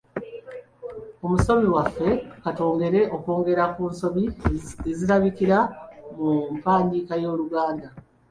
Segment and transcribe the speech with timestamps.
[1.25, 2.09] Omusomi waffe,
[2.43, 4.23] ka twongere okwogera ku nsobi
[4.91, 5.57] ezirabikira
[6.17, 7.87] mu mpandiika y'Oluganda.